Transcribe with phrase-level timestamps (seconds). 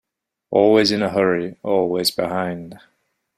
[0.49, 2.79] Always in a hurry, always behind.